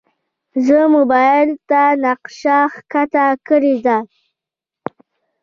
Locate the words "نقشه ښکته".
2.03-3.25